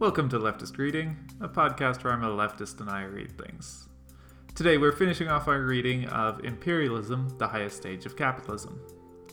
[0.00, 3.88] Welcome to Leftist Reading, a podcast where I'm a leftist and I read things.
[4.54, 8.80] Today we're finishing off our reading of Imperialism, the Highest Stage of Capitalism.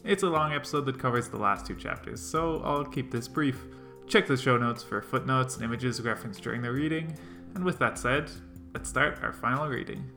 [0.03, 3.63] It's a long episode that covers the last two chapters, so I'll keep this brief.
[4.07, 7.15] Check the show notes for footnotes and images referenced during the reading,
[7.53, 8.31] and with that said,
[8.73, 10.09] let's start our final reading.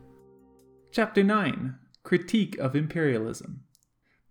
[0.93, 1.75] Chapter 9
[2.05, 3.65] Critique of Imperialism.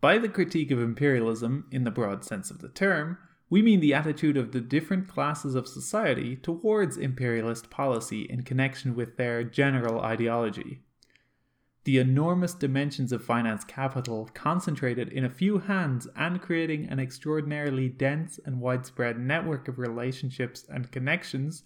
[0.01, 3.93] By the critique of imperialism, in the broad sense of the term, we mean the
[3.93, 10.01] attitude of the different classes of society towards imperialist policy in connection with their general
[10.01, 10.81] ideology.
[11.85, 17.87] The enormous dimensions of finance capital concentrated in a few hands and creating an extraordinarily
[17.87, 21.63] dense and widespread network of relationships and connections,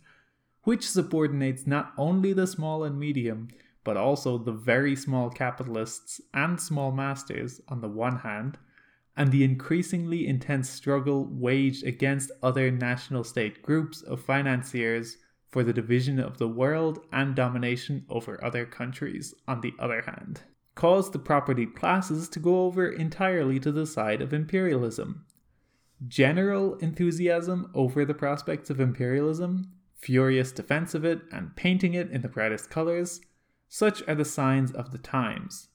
[0.62, 3.48] which subordinates not only the small and medium,
[3.84, 8.60] but also the very small capitalists and small masters on the one hand
[9.18, 15.18] and the increasingly intense struggle waged against other national state groups of financiers
[15.50, 20.42] for the division of the world and domination over other countries, on the other hand,
[20.76, 25.26] caused the propertied classes to go over entirely to the side of imperialism.
[26.08, 32.22] General enthusiasm over the prospects of imperialism, furious defense of it, and painting it in
[32.22, 33.20] the brightest colours,
[33.68, 35.68] such are the signs of the times.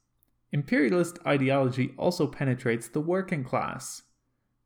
[0.52, 4.02] Imperialist ideology also penetrates the working class.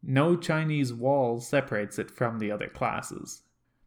[0.02, 3.42] No Chinese wall separates it from the other classes.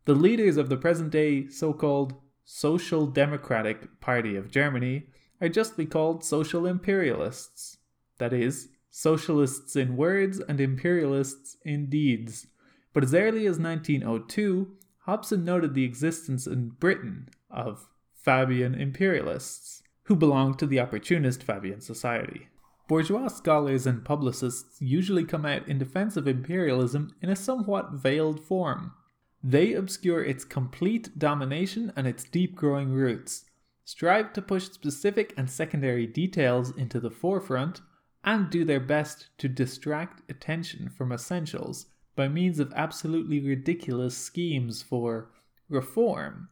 [0.05, 5.07] The leaders of the present day so called Social Democratic Party of Germany
[5.39, 7.77] are justly called social imperialists.
[8.17, 12.47] That is, socialists in words and imperialists in deeds.
[12.91, 20.15] But as early as 1902, Hobson noted the existence in Britain of Fabian imperialists who
[20.15, 22.47] belonged to the opportunist Fabian society.
[22.87, 28.39] Bourgeois scholars and publicists usually come out in defense of imperialism in a somewhat veiled
[28.39, 28.93] form.
[29.41, 33.45] They obscure its complete domination and its deep growing roots,
[33.85, 37.81] strive to push specific and secondary details into the forefront,
[38.23, 44.81] and do their best to distract attention from essentials by means of absolutely ridiculous schemes
[44.81, 45.29] for
[45.67, 46.49] reform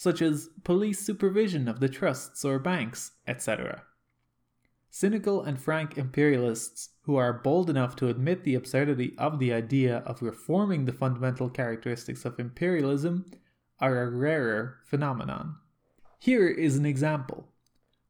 [0.00, 3.82] such as police supervision of the trusts or banks, etc.
[4.88, 9.98] Cynical and frank imperialists who are bold enough to admit the absurdity of the idea
[10.06, 13.30] of reforming the fundamental characteristics of imperialism
[13.78, 15.56] are a rarer phenomenon.
[16.18, 17.48] Here is an example.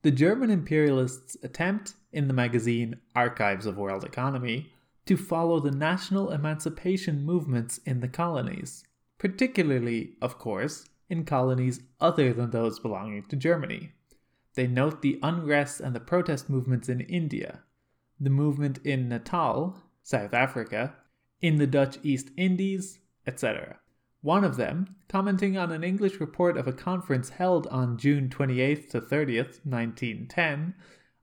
[0.02, 4.72] The German imperialists attempt, in the magazine Archives of World Economy,
[5.06, 8.84] to follow the national emancipation movements in the colonies,
[9.18, 13.92] particularly, of course, in colonies other than those belonging to Germany.
[14.54, 17.64] They note the unrest and the protest movements in India,
[18.18, 20.94] the movement in Natal, South Africa,
[21.42, 23.78] in the Dutch East Indies, etc.
[24.22, 28.90] One of them, commenting on an English report of a conference held on June 28th
[28.90, 30.74] to 30th, 1910,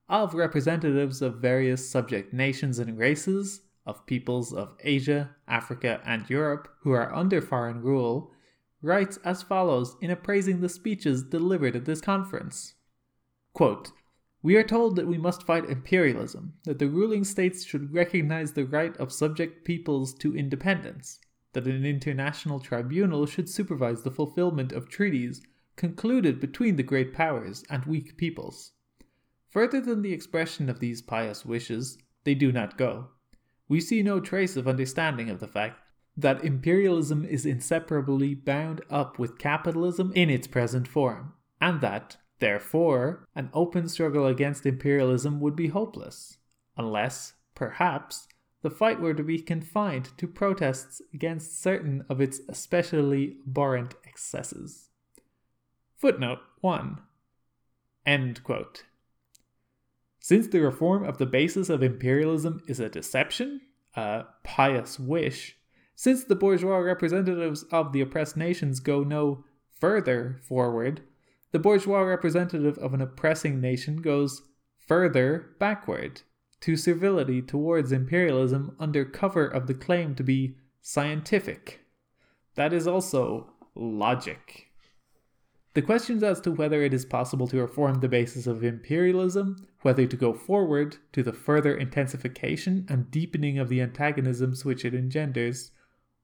[0.10, 6.68] of representatives of various subject nations and races, of peoples of Asia, Africa, and Europe
[6.82, 8.32] who are under foreign rule,
[8.82, 12.76] writes as follows in appraising the speeches delivered at this conference
[13.54, 13.92] Quote,
[14.44, 18.66] We are told that we must fight imperialism, that the ruling states should recognize the
[18.66, 21.20] right of subject peoples to independence,
[21.54, 25.42] that an international tribunal should supervise the fulfillment of treaties
[25.76, 28.74] concluded between the great powers and weak peoples.
[29.50, 33.08] Further than the expression of these pious wishes, they do not go.
[33.68, 35.82] We see no trace of understanding of the fact
[36.18, 43.28] that imperialism is inseparably bound up with capitalism in its present form, and that, therefore,
[43.36, 46.40] an open struggle against imperialism would be hopeless,
[46.76, 48.28] unless, perhaps,
[48.64, 54.90] the fight were to be confined to protests against certain of its especially abhorrent excesses.
[55.96, 57.00] Footnote 1.
[58.06, 58.86] End quote.
[60.20, 63.62] Since the reform of the basis of imperialism is a deception,
[63.96, 65.57] a pious wish,
[66.00, 71.02] since the bourgeois representatives of the oppressed nations go no further forward,
[71.52, 74.44] the bourgeois representative of an oppressing nation goes
[74.78, 76.22] further backward
[76.62, 81.80] to servility towards imperialism under cover of the claim to be scientific.
[82.54, 84.68] That is also logic.
[85.74, 90.06] The questions as to whether it is possible to reform the basis of imperialism, whether
[90.06, 95.72] to go forward to the further intensification and deepening of the antagonisms which it engenders,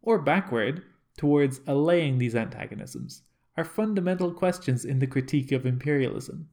[0.04, 0.84] or backward
[1.18, 3.24] towards allaying these antagonisms
[3.58, 6.50] are fundamental questions in the critique of imperialism.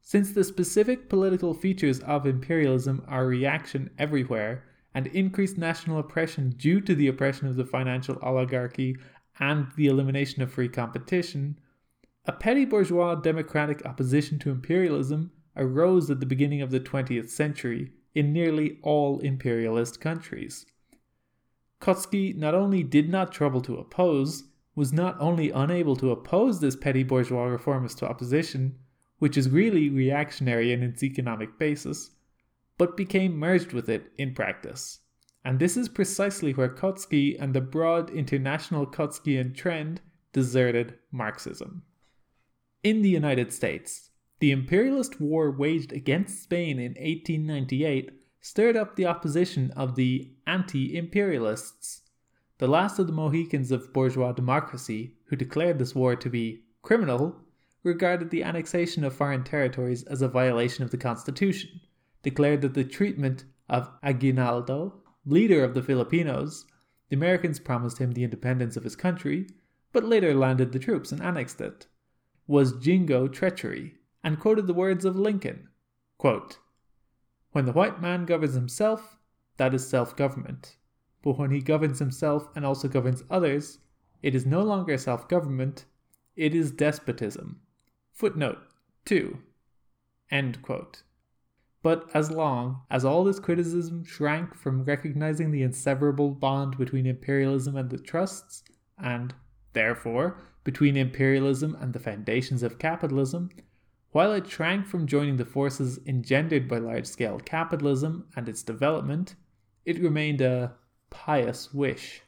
[0.00, 4.64] Since the specific political features of imperialism are reaction everywhere
[4.94, 8.96] and increased national oppression due to the oppression of the financial oligarchy
[9.40, 11.58] and the elimination of free competition,
[12.26, 17.92] a petty bourgeois democratic opposition to imperialism arose at the beginning of the 20th century
[18.14, 20.66] in nearly all imperialist countries.
[21.80, 24.44] Kautsky not only did not trouble to oppose,
[24.74, 28.76] was not only unable to oppose this petty bourgeois reformist opposition,
[29.18, 32.10] which is really reactionary in its economic basis,
[32.76, 35.00] but became merged with it in practice.
[35.44, 40.00] And this is precisely where Kautsky and the broad international Kautskyan trend
[40.32, 41.82] deserted Marxism.
[42.82, 44.10] In the United States,
[44.40, 48.10] the imperialist war waged against Spain in 1898
[48.44, 52.02] stirred up the opposition of the anti imperialists.
[52.58, 57.40] The last of the Mohicans of bourgeois democracy, who declared this war to be criminal,
[57.82, 61.80] regarded the annexation of foreign territories as a violation of the Constitution,
[62.22, 66.66] declared that the treatment of Aguinaldo, leader of the Filipinos,
[67.08, 69.46] the Americans promised him the independence of his country,
[69.90, 71.86] but later landed the troops and annexed it,
[72.46, 75.68] was jingo treachery, and quoted the words of Lincoln
[76.18, 76.58] quote,
[77.54, 79.16] When the white man governs himself,
[79.58, 80.74] that is self government.
[81.22, 83.78] But when he governs himself and also governs others,
[84.22, 85.84] it is no longer self government,
[86.34, 87.60] it is despotism.
[88.10, 88.58] Footnote
[89.04, 89.38] 2.
[90.32, 91.04] End quote.
[91.80, 97.76] But as long as all this criticism shrank from recognizing the inseverable bond between imperialism
[97.76, 98.64] and the trusts,
[98.98, 99.32] and,
[99.74, 103.50] therefore, between imperialism and the foundations of capitalism,
[104.14, 109.34] while it shrank from joining the forces engendered by large scale capitalism and its development,
[109.84, 110.72] it remained a
[111.10, 112.22] pious wish.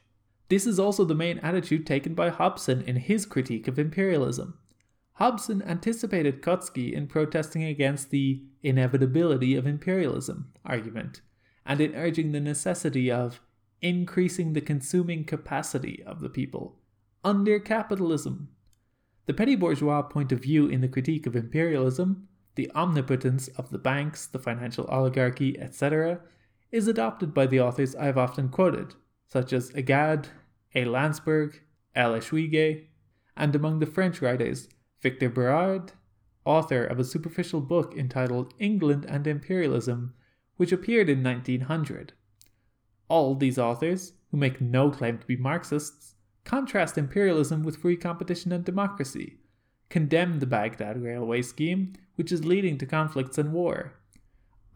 [0.49, 4.59] This is also the main attitude taken by Hobson in his critique of imperialism.
[5.13, 11.21] Hobson anticipated Kautsky in protesting against the inevitability of imperialism argument,
[11.65, 13.39] and in urging the necessity of
[13.81, 16.79] increasing the consuming capacity of the people
[17.23, 18.49] under capitalism.
[19.27, 23.77] The petty bourgeois point of view in the critique of imperialism, the omnipotence of the
[23.77, 26.21] banks, the financial oligarchy, etc.,
[26.71, 28.95] is adopted by the authors I have often quoted,
[29.27, 30.27] such as Agahd,
[30.75, 30.85] A.
[30.85, 31.59] Lansburgh,
[31.93, 32.13] L.
[32.13, 32.85] Eschwege,
[33.35, 34.69] and among the French writers
[35.01, 35.91] Victor Berard,
[36.45, 40.13] author of a superficial book entitled England and Imperialism,
[40.55, 42.13] which appeared in 1900.
[43.09, 46.15] All these authors, who make no claim to be Marxists,
[46.47, 49.37] contrast imperialism with free competition and democracy,
[49.89, 53.95] condemn the Baghdad railway scheme, which is leading to conflicts and war,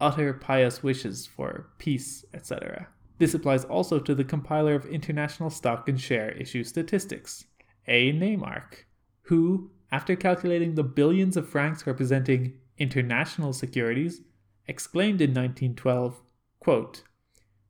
[0.02, 2.90] utter pious wishes for peace, etc.
[3.20, 7.46] This applies also to the compiler of international stock and share issue statistics,
[7.88, 8.12] A.
[8.12, 8.84] Neymark,
[9.24, 14.20] who, after calculating the billions of francs representing international securities,
[14.68, 16.22] exclaimed in 1912,
[16.60, 17.04] quote,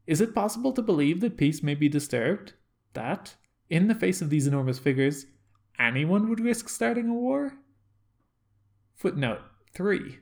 [0.07, 2.53] Is it possible to believe that peace may be disturbed?
[2.93, 3.35] That,
[3.71, 5.25] in the face of these enormous figures,
[5.79, 7.53] anyone would risk starting a war?
[8.95, 9.39] Footnote
[9.73, 10.19] 3.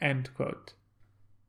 [0.00, 0.74] End quote.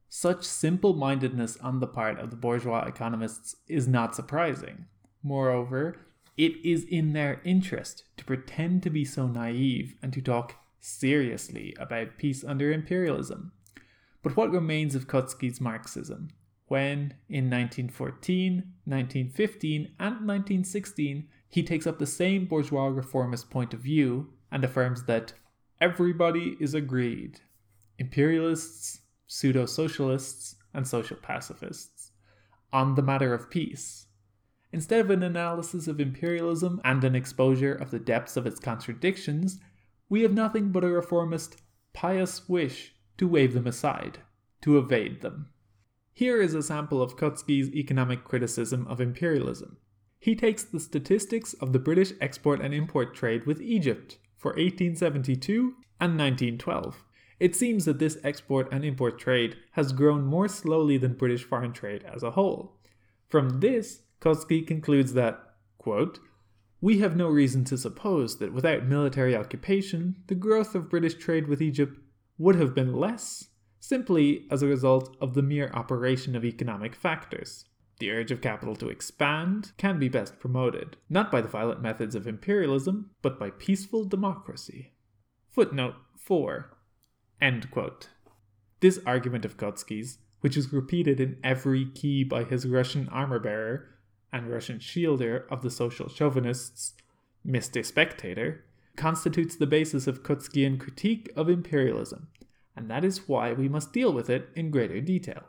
[0.07, 4.85] Such simple mindedness on the part of the bourgeois economists is not surprising.
[5.21, 5.97] Moreover,
[6.38, 11.75] it is in their interest to pretend to be so naive and to talk seriously
[11.79, 13.51] about peace under imperialism.
[14.21, 16.29] But what remains of Kautsky's Marxism
[16.73, 23.79] when, in 1914, 1915, and 1916, he takes up the same bourgeois reformist point of
[23.79, 25.33] view and affirms that
[25.80, 27.42] everybody is agreed.
[27.99, 32.09] Imperialists, pseudo socialists, and social pacifists.
[32.71, 34.07] On the matter of peace.
[34.71, 39.59] Instead of an analysis of imperialism and an exposure of the depths of its contradictions,
[40.09, 41.61] we have nothing but a reformist,
[41.94, 44.18] pious wish to wave them aside,
[44.63, 45.53] to evade them.
[46.15, 49.77] Here is a sample of Kautsky's economic criticism of imperialism.
[50.19, 55.73] He takes the statistics of the British export and import trade with Egypt for 1872
[55.99, 57.03] and 1912.
[57.39, 61.73] It seems that this export and import trade has grown more slowly than British foreign
[61.73, 62.77] trade as a whole.
[63.27, 65.39] From this, Kautsky concludes that,
[65.79, 66.19] quote,
[66.79, 71.47] we have no reason to suppose that without military occupation, the growth of British trade
[71.47, 71.97] with Egypt
[72.37, 73.47] would have been less,
[73.83, 77.66] simply as a result of the mere operation of economic factors.
[77.99, 82.16] The urge of capital to expand can be best promoted, not by the violent methods
[82.16, 84.94] of imperialism, but by peaceful democracy.
[85.49, 86.78] Footnote 4.
[87.42, 88.07] End quote.
[88.80, 93.90] This argument of Kautsky's, which is repeated in every key by his Russian armor bearer,
[94.31, 96.94] and Russian shielder of the social chauvinists,
[97.45, 97.85] Mr.
[97.85, 98.63] Spectator,
[98.95, 102.30] constitutes the basis of Kautskyan critique of imperialism,
[102.75, 105.44] and that is why we must deal with it in greater detail.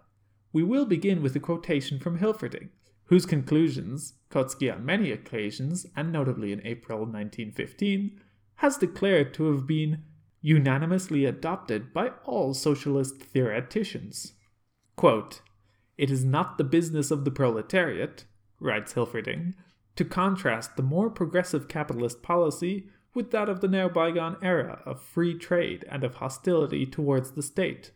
[0.52, 2.68] We will begin with a quotation from Hilferding,
[3.04, 8.20] whose conclusions Kautsky on many occasions, and notably in April 1915,
[8.56, 10.02] has declared to have been
[10.40, 14.34] unanimously adopted by all socialist theoreticians.
[14.96, 15.40] Quote,
[15.96, 18.24] it is not the business of the proletariat,
[18.60, 19.54] writes Hilferding,
[19.96, 25.00] to contrast the more progressive capitalist policy with that of the now bygone era of
[25.00, 27.92] free trade and of hostility towards the state.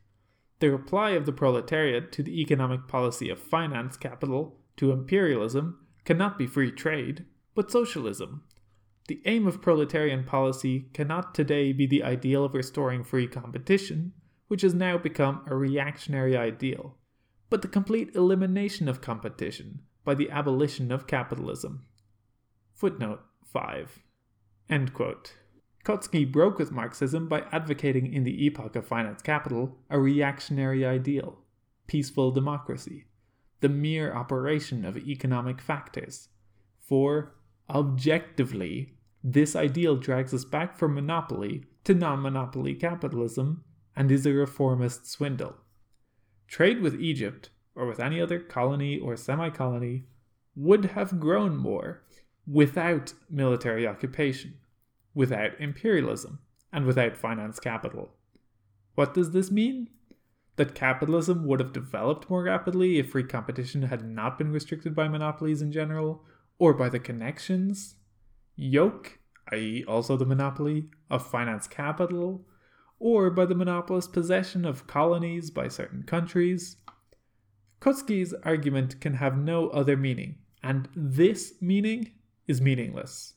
[0.61, 6.39] The reply of the proletariat to the economic policy of finance capital, to imperialism, cannot
[6.39, 8.45] be free trade, but socialism.
[9.09, 14.13] The aim of proletarian policy cannot today be the ideal of restoring free competition,
[14.49, 16.97] which has now become a reactionary ideal,
[17.51, 21.85] but the complete elimination of competition by the abolition of capitalism.
[22.73, 24.05] Footnote 5.
[24.69, 25.35] End quote.
[25.85, 31.39] Kautsky broke with Marxism by advocating in the epoch of finance capital a reactionary ideal
[31.87, 33.07] peaceful democracy
[33.61, 36.29] the mere operation of economic factors.
[36.79, 37.35] For,
[37.69, 43.65] objectively, this ideal drags us back from monopoly to non monopoly capitalism
[43.97, 45.57] and is a reformist swindle.
[46.47, 50.05] Trade with Egypt, or with any other colony or semi colony,
[50.55, 52.05] would have grown more
[52.51, 54.55] without military occupation,
[55.15, 56.39] without imperialism,
[56.73, 58.11] and without finance capital.
[58.95, 59.89] What does this mean?
[60.59, 65.07] that capitalism would have developed more rapidly if free competition had not been restricted by
[65.07, 66.25] monopolies in general,
[66.59, 67.95] or by the connections,
[68.57, 69.21] yoke,
[69.53, 72.45] i.e., also the monopoly, of finance capital,
[72.99, 76.77] or by the monopolist possession of colonies by certain countries.
[77.81, 82.11] Kautsky's argument can have no other meaning, and this meaning
[82.49, 83.35] is meaningless.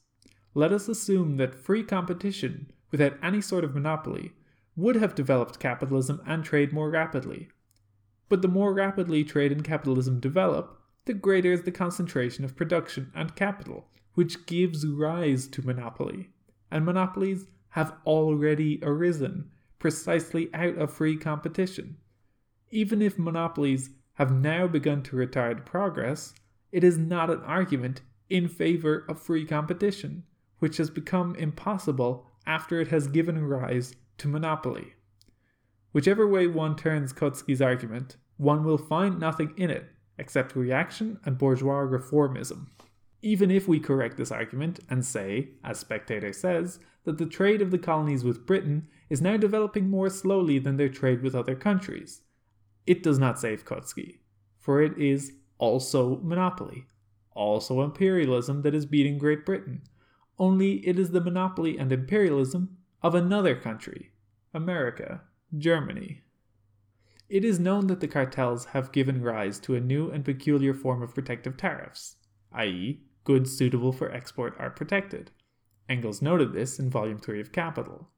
[0.55, 4.31] Let us assume that free competition, without any sort of monopoly,
[4.75, 7.49] would have developed capitalism and trade more rapidly.
[8.29, 13.11] But the more rapidly trade and capitalism develop, the greater is the concentration of production
[13.13, 16.29] and capital, which gives rise to monopoly.
[16.69, 21.97] And monopolies have already arisen, precisely out of free competition.
[22.69, 26.33] Even if monopolies have now begun to retard progress,
[26.71, 30.23] it is not an argument in favor of free competition,
[30.59, 34.93] which has become impossible after it has given rise to monopoly.
[35.91, 41.37] Whichever way one turns Kautsky's argument, one will find nothing in it except reaction and
[41.37, 42.67] bourgeois reformism.
[43.21, 47.71] Even if we correct this argument and say, as Spectator says, that the trade of
[47.71, 52.21] the colonies with Britain is now developing more slowly than their trade with other countries,
[52.87, 54.19] it does not save Kautsky,
[54.57, 56.85] for it is also monopoly,
[57.33, 59.81] also imperialism that is beating Great Britain,
[60.37, 64.11] only it is the monopoly and imperialism of another country,
[64.53, 65.21] America,
[65.57, 66.23] Germany.
[67.29, 71.01] It is known that the cartels have given rise to a new and peculiar form
[71.01, 72.17] of protective tariffs,
[72.51, 75.31] i.e., goods suitable for export are protected.
[75.87, 78.09] Engels noted this in Volume 3 of Capital.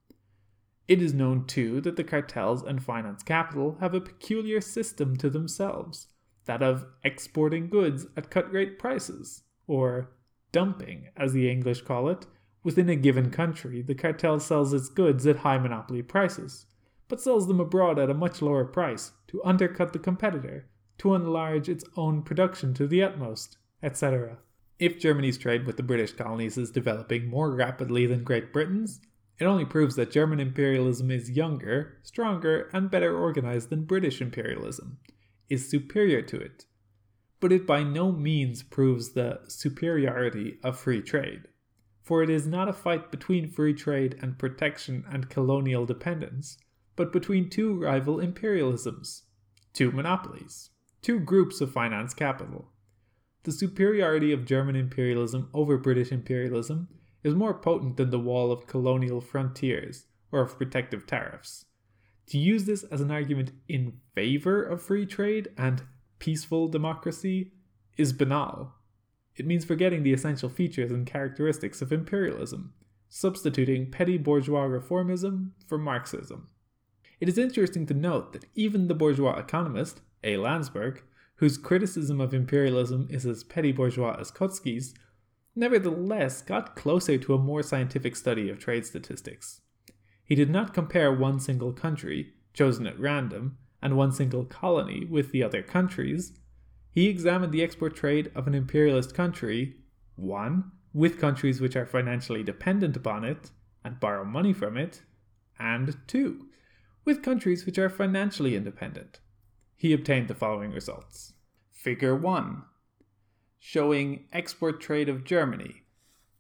[0.88, 5.29] It is known too that the cartels and finance capital have a peculiar system to
[5.29, 6.08] themselves,
[6.46, 10.12] that of exporting goods at cut rate prices, or
[10.52, 12.26] dumping, as the English call it,
[12.64, 16.66] Within a given country, the cartel sells its goods at high monopoly prices,
[17.10, 20.70] but sells them abroad at a much lower price to undercut the competitor,
[21.00, 24.38] to enlarge its own production to the utmost, etc.
[24.80, 29.02] If Germany's trade with the British colonies is developing more rapidly than Great Britain's,
[29.40, 35.00] it only proves that German imperialism is younger, stronger, and better organized than British imperialism,
[35.54, 36.66] is superior to it.
[37.40, 41.48] But it by no means proves the superiority of free trade
[42.04, 46.58] for it is not a fight between free trade and protection and colonial dependence,
[46.98, 49.22] but between two rival imperialisms,
[49.72, 50.70] two monopolies,
[51.02, 52.70] two groups of finance capital.
[53.44, 56.90] The superiority of German imperialism over British imperialism
[57.24, 61.66] is more potent than the wall of colonial frontiers or of protective tariffs.
[62.27, 65.84] To use this as an argument in favor of free trade and
[66.20, 67.51] peaceful democracy
[67.98, 68.74] is banal
[69.36, 72.74] it means forgetting the essential features and characteristics of imperialism,
[73.10, 76.50] substituting petty bourgeois reformism for Marxism.
[77.20, 80.36] It is interesting to note that even the bourgeois economist, A.
[80.36, 81.01] Lansburgh,
[81.38, 84.94] whose criticism of imperialism is as petty bourgeois as Kautsky's,
[85.56, 89.62] nevertheless got closer to a more scientific study of trade statistics.
[90.25, 95.32] He did not compare one single country, chosen at random, and one single colony with
[95.32, 96.34] the other countries,
[96.89, 99.75] he examined the export trade of an imperialist country,
[100.15, 100.72] 1.
[100.94, 103.50] with countries which are financially dependent upon it
[103.84, 105.01] and borrow money from it,
[105.60, 106.48] and 2.
[107.03, 109.20] with countries which are financially independent.
[109.75, 111.34] He obtained the following results.
[111.72, 112.63] Figure 1.
[113.60, 115.83] showing export trade of Germany,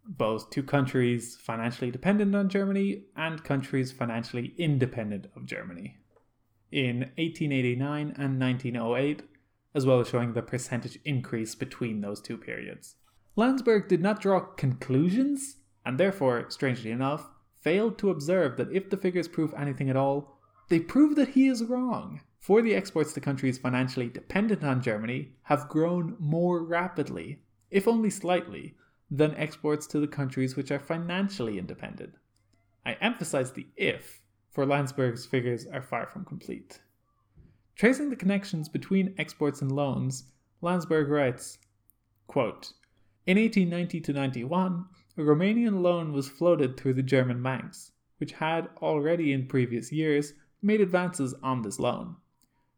[0.05, 5.97] both two countries financially dependent on Germany and countries financially independent of Germany.
[6.71, 9.23] In 1889 and 1908,
[9.75, 12.95] as well as showing the percentage increase between those two periods.
[13.35, 17.29] Lansburgh did not draw conclusions, and therefore, strangely enough,
[17.61, 20.37] failed to observe that if the figures prove anything at all,
[20.69, 22.21] they prove that he is wrong.
[22.39, 27.39] For the exports to countries financially dependent on Germany have grown more rapidly,
[27.71, 28.75] if only slightly,
[29.13, 32.15] than exports to the countries which are financially independent.
[32.83, 36.81] I emphasize the if, for Lansburgh's figures are far from complete.
[37.75, 40.23] Tracing the connections between exports and loans,
[40.63, 41.59] Lansburgh writes
[42.25, 42.73] quote,
[43.27, 48.67] In 1890 to 91, a Romanian loan was floated through the German banks, which had
[48.81, 52.15] already in previous years made advances on this loan.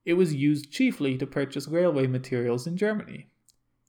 [0.04, 3.30] It was used chiefly to purchase railway materials in Germany.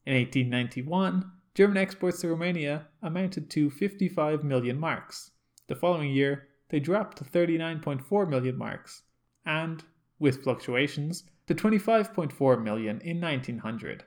[0.07, 5.30] In 1891, German exports to Romania amounted to 55 million marks.
[5.68, 9.04] The following year, they dropped to 39.4 million marks,
[9.46, 9.82] and
[10.18, 14.04] with fluctuations, to 25.4 million in 1900.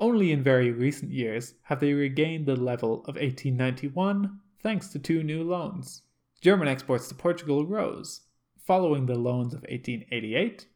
[0.00, 5.22] Only in very recent years have they regained the level of 1891 thanks to two
[5.22, 6.02] new loans.
[6.40, 8.22] German exports to Portugal rose,
[8.58, 10.66] following the loans of 1888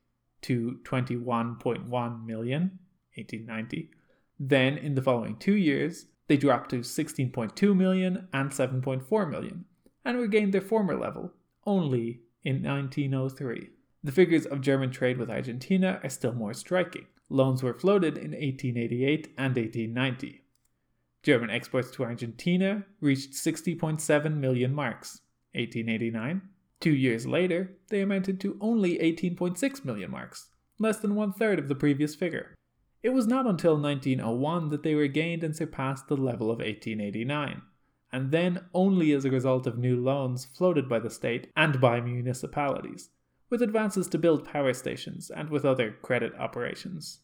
[0.42, 2.78] to 21.1 million
[3.16, 3.90] 1890.
[4.38, 9.64] Then in the following 2 years, they dropped to 16.2 million and 7.4 million
[10.04, 11.32] and regained their former level
[11.66, 13.70] only in 1903.
[14.02, 17.06] The figures of German trade with Argentina are still more striking.
[17.30, 20.42] Loans were floated in 1888 and 1890.
[21.22, 25.22] German exports to Argentina reached 60.7 million marks,
[25.54, 26.42] 1889.
[26.80, 31.68] Two years later, they amounted to only 18.6 million marks, less than one third of
[31.68, 32.54] the previous figure.
[33.04, 37.60] It was not until 1901 that they regained and surpassed the level of 1889,
[38.10, 42.00] and then only as a result of new loans floated by the state and by
[42.00, 43.10] municipalities
[43.50, 47.20] with advances to build power stations and with other credit operations.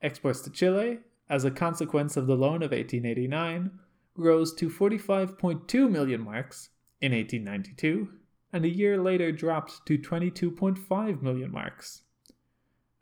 [0.00, 3.70] Exports to Chile, as a consequence of the loan of 1889,
[4.16, 6.70] rose to 45.2 million marks
[7.02, 8.08] in 1892
[8.50, 12.03] and a year later dropped to 22.5 million marks.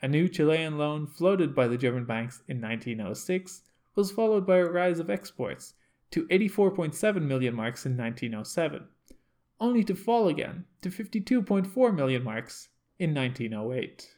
[0.03, 3.63] A new Chilean loan floated by the German banks in 1906
[3.95, 5.75] was followed by a rise of exports
[6.11, 8.89] to 84.7 million marks in 1907
[9.63, 14.17] only to fall again to 52.4 million marks in 1908.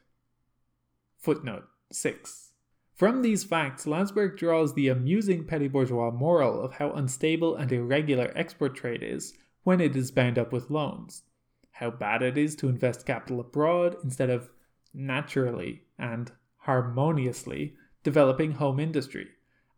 [1.18, 2.52] Footnote 6.
[2.94, 8.32] From these facts, Lansburgh draws the amusing petty bourgeois moral of how unstable and irregular
[8.34, 11.24] export trade is when it is bound up with loans,
[11.72, 14.48] how bad it is to invest capital abroad instead of
[14.94, 19.28] naturally and harmoniously developing home industry,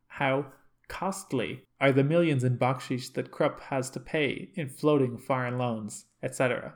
[0.06, 0.46] how
[0.88, 6.04] costly are the millions in bakshish that Krupp has to pay in floating foreign loans,
[6.22, 6.74] etc.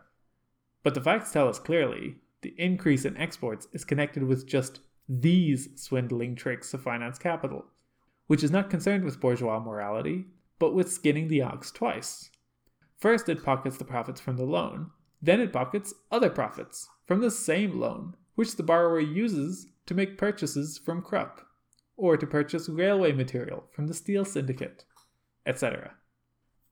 [0.82, 5.68] But the facts tell us clearly the increase in exports is connected with just these
[5.76, 7.66] swindling tricks of finance capital,
[8.26, 10.24] which is not concerned with bourgeois morality,
[10.58, 12.30] but with skinning the ox twice.
[12.98, 14.90] First, it pockets the profits from the loan,
[15.22, 20.18] then, it pockets other profits from the same loan, which the borrower uses to make
[20.18, 21.46] purchases from Krupp
[21.96, 24.84] or to purchase railway material from the steel syndicate,
[25.46, 25.94] etc.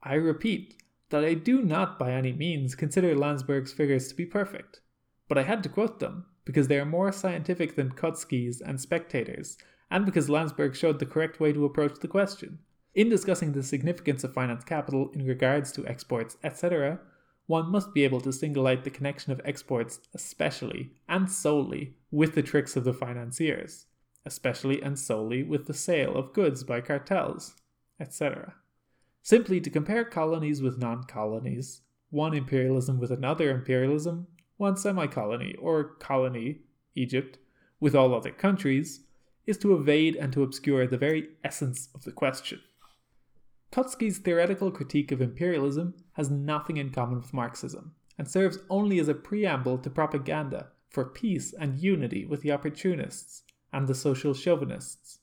[0.03, 4.81] I repeat that I do not by any means consider Lansburgh's figures to be perfect,
[5.29, 9.59] but I had to quote them because they are more scientific than Kautsky's and Spectator's,
[9.91, 12.59] and because Lansburgh showed the correct way to approach the question.
[12.95, 17.01] In discussing the significance of finance capital in regards to exports, etc.,
[17.49, 22.37] one must be able to single out the connection of exports, especially and solely, with
[22.37, 23.87] the tricks of the financiers
[24.29, 27.55] especially and solely with the sale of goods by cartels,
[27.99, 28.55] etc.
[29.23, 31.81] Simply to compare colonies with non colonies,
[32.11, 34.27] one imperialism with another imperialism,
[34.59, 36.61] one semi colony or colony,
[36.95, 37.39] Egypt,
[37.81, 39.01] with all other countries,
[39.47, 42.61] is to evade and to obscure the very essence of the question.
[43.71, 49.09] Kautsky's theoretical critique of imperialism has nothing in common with Marxism and serves only as
[49.09, 55.21] a preamble to propaganda for peace and unity with the opportunists and the social chauvinists,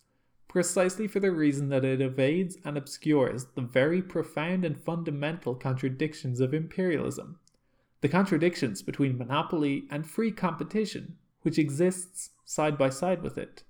[0.48, 6.40] precisely for the reason that it evades and obscures the very profound and fundamental contradictions
[6.40, 7.40] of imperialism,
[8.02, 13.64] the contradictions between monopoly and free competition, which exists side by side with it,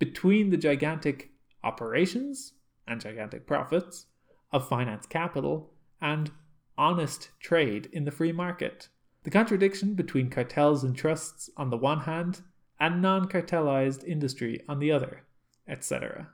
[0.00, 1.30] between the gigantic
[1.62, 2.54] operations
[2.86, 4.06] and gigantic profits
[4.56, 6.30] of finance capital and
[6.78, 8.88] honest trade in the free market.
[9.24, 12.40] The contradiction between cartels and trusts on the one hand
[12.80, 15.24] and non cartelized industry on the other,
[15.68, 16.30] etc.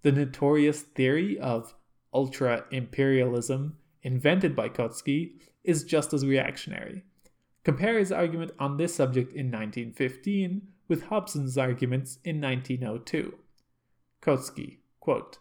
[0.00, 1.74] the notorious theory of
[2.14, 7.04] ultra imperialism invented by Kautsky is just as reactionary.
[7.64, 13.34] Compare his argument on this subject in 1915 with Hobson's arguments in 1902.
[14.22, 15.38] Kautsky, quote,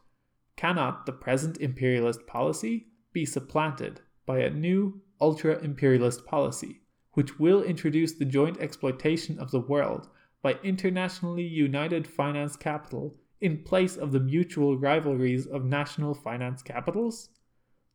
[0.57, 6.81] Cannot the present imperialist policy be supplanted by a new ultra imperialist policy,
[7.13, 10.09] which will introduce the joint exploitation of the world
[10.41, 17.29] by internationally united finance capital in place of the mutual rivalries of national finance capitals?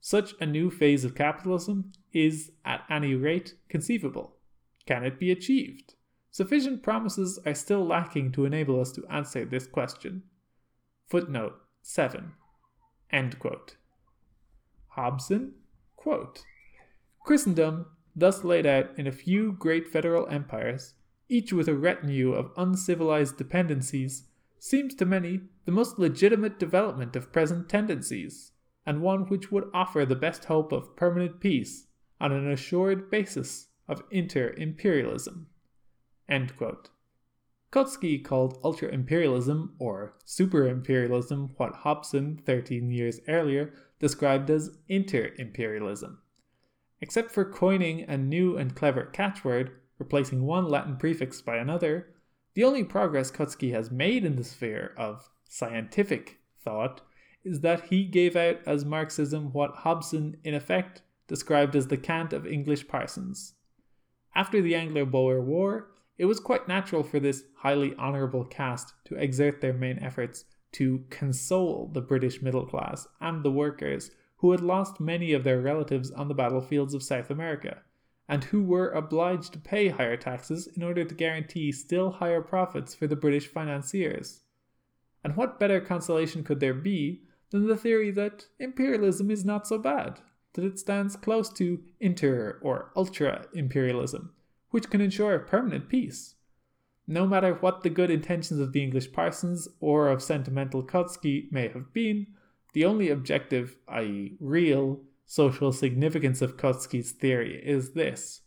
[0.01, 4.37] Such a new phase of capitalism is, at any rate, conceivable.
[4.87, 5.95] Can it be achieved?
[6.31, 10.23] Sufficient promises are still lacking to enable us to answer this question.
[11.09, 12.33] Footnote 7.
[13.13, 13.77] End quote.
[14.89, 15.55] Hobson,
[15.97, 16.45] quote,
[17.25, 20.95] Christendom, thus laid out in a few great federal empires,
[21.29, 24.25] each with a retinue of uncivilized dependencies,
[24.59, 28.53] seems to many the most legitimate development of present tendencies,
[28.85, 31.87] and one which would offer the best hope of permanent peace
[32.21, 35.47] on an assured basis of inter imperialism.
[37.73, 45.31] Kautsky called ultra imperialism or super imperialism what Hobson, 13 years earlier, described as inter
[45.39, 46.19] imperialism.
[47.01, 52.09] Except for coining a new and clever catchword, replacing one Latin prefix by another,
[52.55, 57.01] the only progress Kautsky has made in the sphere of scientific thought
[57.43, 62.35] is that he gave out as Marxism what Hobson, in effect, described as the cant
[62.35, 63.55] of English parsons.
[64.35, 65.89] After the Anglo Boer War,
[66.23, 71.05] it was quite natural for this highly honourable caste to exert their main efforts to
[71.11, 76.13] console the British middle class and the workers who had lost many of their relatives
[76.13, 77.79] on the battlefields of South America
[78.29, 82.95] and who were obliged to pay higher taxes in order to guarantee still higher profits
[82.95, 84.43] for the British financiers.
[85.25, 89.77] And what better consolation could there be than the theory that imperialism is not so
[89.77, 90.21] bad,
[90.53, 94.33] that it stands close to inter or ultra imperialism,
[94.73, 96.35] which can ensure permanent peace?
[97.07, 101.69] No matter what the good intentions of the English parsons or of sentimental Kautsky may
[101.69, 102.27] have been,
[102.73, 108.41] the only objective, i.e., real, social significance of Kautsky's theory is this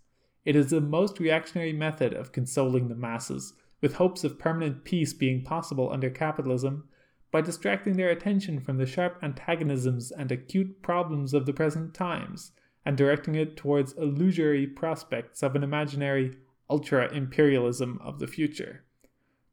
[0.44, 5.14] it is the most reactionary method of consoling the masses, with hopes of permanent peace
[5.14, 6.88] being possible under capitalism,
[7.32, 12.52] by distracting their attention from the sharp antagonisms and acute problems of the present times,
[12.86, 16.36] and directing it towards illusory prospects of an imaginary
[16.70, 18.84] ultra imperialism of the future.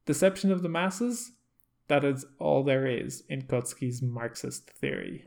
[0.07, 1.33] Deception of the masses?
[1.89, 5.27] That is all there is in Kautsky's Marxist theory.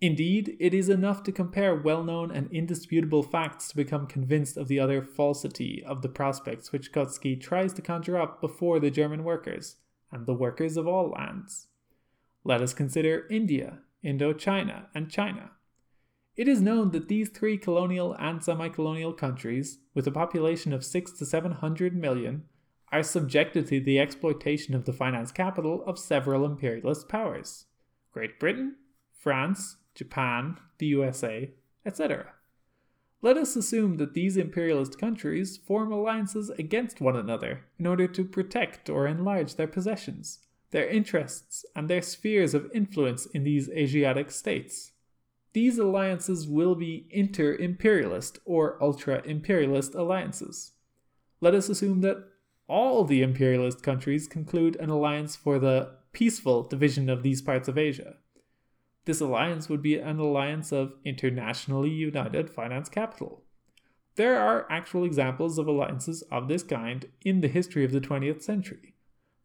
[0.00, 4.68] Indeed, it is enough to compare well known and indisputable facts to become convinced of
[4.68, 9.24] the utter falsity of the prospects which Kautsky tries to conjure up before the German
[9.24, 9.76] workers,
[10.12, 11.66] and the workers of all lands.
[12.44, 15.50] Let us consider India, Indochina, and China.
[16.38, 20.84] It is known that these three colonial and semi colonial countries, with a population of
[20.84, 22.44] 6 to 700 million,
[22.92, 27.66] are subjected to the exploitation of the finance capital of several imperialist powers
[28.12, 28.76] Great Britain,
[29.12, 31.50] France, Japan, the USA,
[31.84, 32.26] etc.
[33.20, 38.24] Let us assume that these imperialist countries form alliances against one another in order to
[38.24, 40.38] protect or enlarge their possessions,
[40.70, 44.92] their interests, and their spheres of influence in these Asiatic states.
[45.52, 50.72] These alliances will be inter imperialist or ultra imperialist alliances.
[51.40, 52.24] Let us assume that
[52.68, 57.78] all the imperialist countries conclude an alliance for the peaceful division of these parts of
[57.78, 58.16] Asia.
[59.06, 63.44] This alliance would be an alliance of internationally united finance capital.
[64.16, 68.42] There are actual examples of alliances of this kind in the history of the 20th
[68.42, 68.96] century.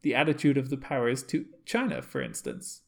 [0.01, 2.81] The attitude of the powers to China, for instance.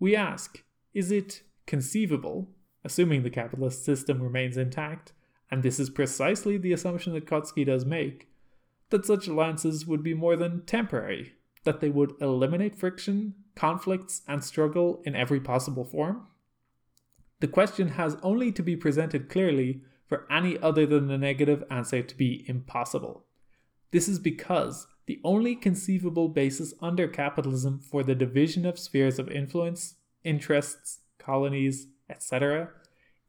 [0.00, 2.48] We ask, is it conceivable,
[2.86, 5.12] assuming the capitalist system remains intact,
[5.50, 8.28] and this is precisely the assumption that Kautsky does make,
[8.90, 14.44] that such alliances would be more than temporary, that they would eliminate friction, conflicts, and
[14.44, 16.28] struggle in every possible form?
[17.40, 22.02] The question has only to be presented clearly for any other than the negative answer
[22.02, 23.24] to be impossible.
[23.90, 29.28] This is because the only conceivable basis under capitalism for the division of spheres of
[29.28, 32.70] influence, interests, colonies, etc.,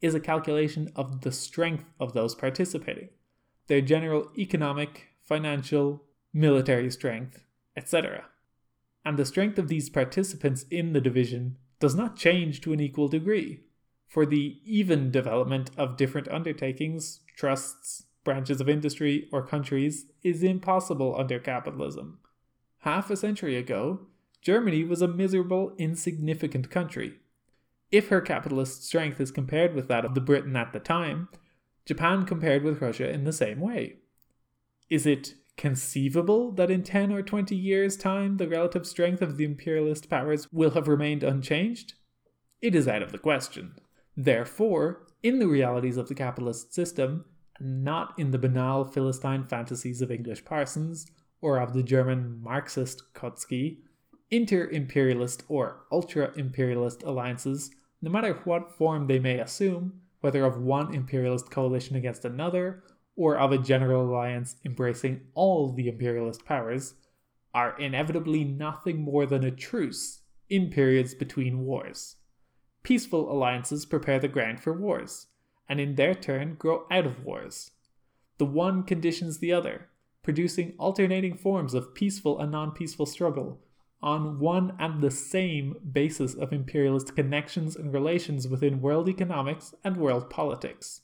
[0.00, 3.08] is a calculation of the strength of those participating,
[3.66, 7.44] their general economic, financial, military strength,
[7.76, 8.24] etc
[9.08, 13.08] and the strength of these participants in the division does not change to an equal
[13.08, 13.60] degree.
[14.06, 21.16] For the even development of different undertakings, trusts, branches of industry, or countries is impossible
[21.18, 22.18] under capitalism.
[22.80, 24.00] Half a century ago,
[24.42, 27.14] Germany was a miserable, insignificant country.
[27.90, 31.28] If her capitalist strength is compared with that of the Britain at the time,
[31.86, 33.96] Japan compared with Russia in the same way.
[34.90, 39.44] Is it conceivable that in 10 or 20 years' time the relative strength of the
[39.44, 41.94] imperialist powers will have remained unchanged?
[42.60, 43.74] It is out of the question.
[44.16, 47.24] Therefore, in the realities of the capitalist system,
[47.60, 51.06] not in the banal Philistine fantasies of English parsons
[51.40, 53.78] or of the German Marxist Kautsky,
[54.30, 57.70] inter imperialist or ultra imperialist alliances,
[58.00, 62.82] no matter what form they may assume, whether of one imperialist coalition against another
[63.16, 66.94] or of a general alliance embracing all the imperialist powers,
[67.52, 72.16] are inevitably nothing more than a truce in periods between wars.
[72.82, 75.26] Peaceful alliances prepare the ground for wars,
[75.68, 77.72] and in their turn grow out of wars.
[78.38, 79.88] The one conditions the other,
[80.22, 83.60] producing alternating forms of peaceful and non peaceful struggle
[84.00, 89.96] on one and the same basis of imperialist connections and relations within world economics and
[89.96, 91.00] world politics.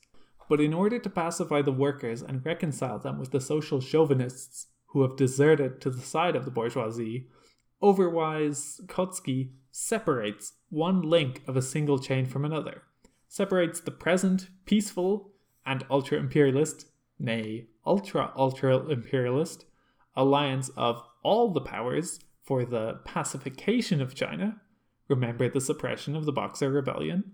[0.48, 5.02] But in order to pacify the workers and reconcile them with the social chauvinists who
[5.02, 7.26] have deserted to the side of the bourgeoisie,
[7.82, 12.82] Overwise Kautsky separates one link of a single chain from another,
[13.28, 15.32] separates the present peaceful
[15.66, 16.86] and ultra imperialist,
[17.18, 19.64] nay, ultra ultra imperialist,
[20.14, 24.60] alliance of all the powers for the pacification of China,
[25.08, 27.32] remember the suppression of the Boxer Rebellion,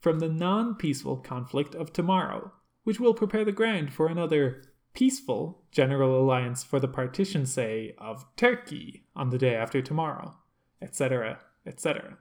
[0.00, 2.52] from the non peaceful conflict of tomorrow,
[2.84, 8.24] which will prepare the ground for another peaceful general alliance for the partition, say, of
[8.36, 10.36] Turkey on the day after tomorrow,
[10.82, 12.18] etc., etc.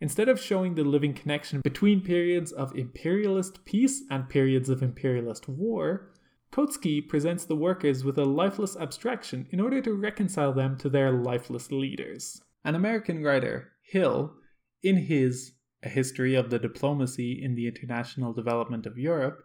[0.00, 5.48] Instead of showing the living connection between periods of imperialist peace and periods of imperialist
[5.48, 6.10] war,
[6.52, 11.12] Kautsky presents the workers with a lifeless abstraction in order to reconcile them to their
[11.12, 12.40] lifeless leaders.
[12.64, 14.34] An American writer, Hill,
[14.82, 19.44] in his A History of the Diplomacy in the International Development of Europe,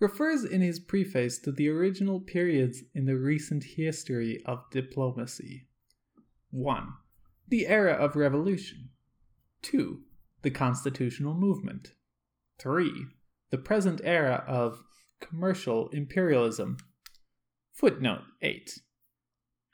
[0.00, 5.68] refers in his preface to the original periods in the recent history of diplomacy.
[6.50, 6.88] 1.
[7.48, 8.88] The era of revolution.
[9.62, 10.00] 2.
[10.42, 11.92] The constitutional movement.
[12.58, 12.90] 3.
[13.50, 14.82] The present era of
[15.22, 16.76] commercial imperialism.
[17.72, 18.78] Footnote 8.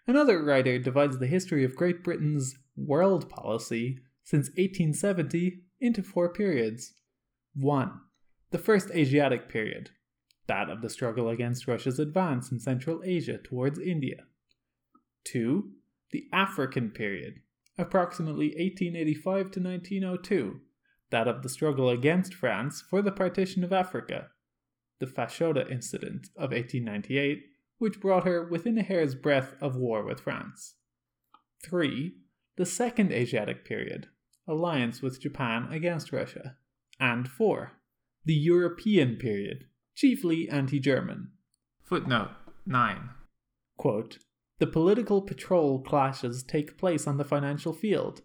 [0.06, 6.94] Another writer divides the history of Great Britain's world policy since 1870 into four periods.
[7.54, 7.92] 1.
[8.50, 9.90] The First Asiatic Period,
[10.46, 14.24] that of the struggle against Russia's advance in Central Asia towards India.
[15.24, 15.70] 2.
[16.10, 17.40] The African Period,
[17.76, 20.60] approximately 1885 to 1902,
[21.10, 24.28] that of the struggle against France for the partition of Africa
[25.00, 27.44] the Fashoda incident of 1898,
[27.78, 30.74] which brought her within a hair's breadth of war with France.
[31.64, 32.14] 3.
[32.56, 34.08] The Second Asiatic Period,
[34.46, 36.56] alliance with Japan against Russia.
[36.98, 37.72] And 4.
[38.24, 41.30] The European Period, chiefly anti German.
[41.84, 42.30] Footnote
[42.66, 43.10] 9.
[43.76, 44.18] Quote,
[44.58, 48.22] the political patrol clashes take place on the financial field,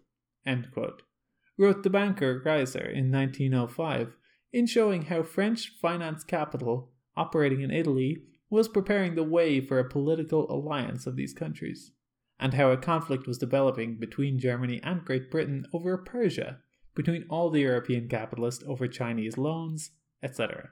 [1.56, 4.16] wrote the banker Reiser in 1905
[4.54, 9.88] in showing how French finance capital, operating in Italy, was preparing the way for a
[9.88, 11.90] political alliance of these countries,
[12.38, 16.58] and how a conflict was developing between Germany and Great Britain over Persia,
[16.94, 19.90] between all the European capitalists over Chinese loans,
[20.22, 20.68] etc.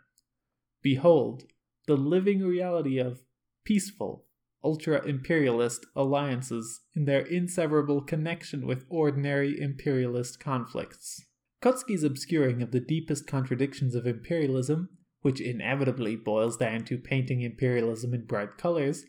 [0.81, 1.43] Behold,
[1.89, 3.25] the living reality of
[3.65, 4.27] peaceful,
[4.63, 11.25] ultra imperialist alliances in their inseparable connection with ordinary imperialist conflicts.
[11.63, 14.89] Kautsky's obscuring of the deepest contradictions of imperialism,
[15.21, 19.05] which inevitably boils down to painting imperialism in bright colors,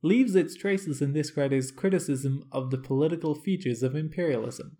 [0.00, 4.76] leaves its traces in this writer's criticism of the political features of imperialism.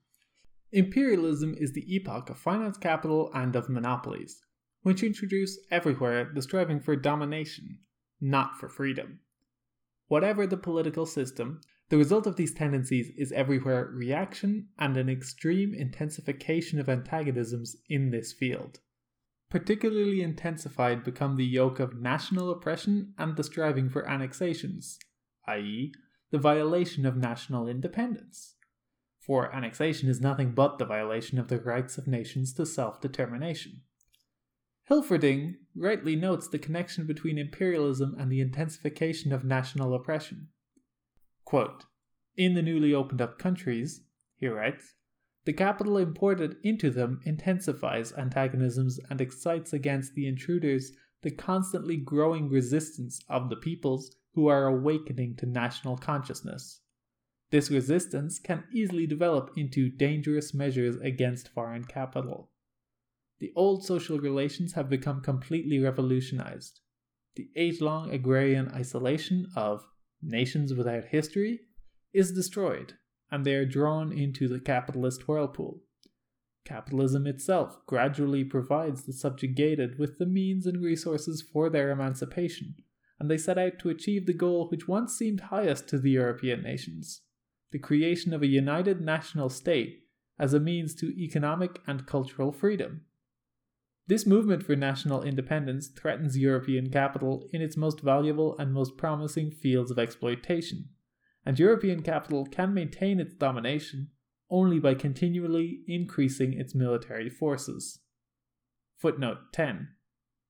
[0.70, 4.40] Imperialism is the epoch of finance capital and of monopolies,
[4.82, 7.80] which introduce everywhere the striving for domination,
[8.20, 9.18] not for freedom.
[10.06, 15.74] Whatever the political system, the result of these tendencies is everywhere reaction and an extreme
[15.74, 18.78] intensification of antagonisms in this field.
[19.50, 25.00] Particularly intensified become the yoke of national oppression and the striving for annexations,
[25.48, 25.92] i.e.,
[26.30, 28.54] the violation of national independence.
[29.18, 33.82] For annexation is nothing but the violation of the rights of nations to self determination.
[34.88, 40.48] Hilferding rightly notes the connection between imperialism and the intensification of national oppression.
[41.50, 41.86] Quote,
[42.36, 44.04] in the newly opened up countries,
[44.36, 44.94] he writes,
[45.46, 52.48] the capital imported into them intensifies antagonisms and excites against the intruders the constantly growing
[52.48, 56.82] resistance of the peoples who are awakening to national consciousness.
[57.50, 62.52] This resistance can easily develop into dangerous measures against foreign capital.
[63.40, 66.78] The old social relations have become completely revolutionized.
[67.34, 69.84] The age long agrarian isolation of
[70.22, 71.60] nations without history
[72.12, 72.94] is destroyed,
[73.30, 75.80] and they are drawn into the capitalist whirlpool.
[76.64, 82.74] Capitalism itself gradually provides the subjugated with the means and resources for their emancipation,
[83.18, 86.62] and they set out to achieve the goal which once seemed highest to the European
[86.62, 87.22] nations
[87.70, 90.04] the creation of a united national state
[90.38, 93.02] as a means to economic and cultural freedom.
[94.10, 99.52] This movement for national independence threatens European capital in its most valuable and most promising
[99.52, 100.88] fields of exploitation,
[101.46, 104.08] and European capital can maintain its domination
[104.50, 108.00] only by continually increasing its military forces.
[108.96, 109.90] Footnote 10.